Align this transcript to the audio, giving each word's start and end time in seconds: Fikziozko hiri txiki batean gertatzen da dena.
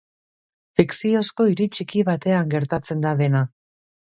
Fikziozko 0.79 1.47
hiri 1.51 1.67
txiki 1.75 2.03
batean 2.09 2.51
gertatzen 2.57 3.07
da 3.07 3.13
dena. 3.25 3.45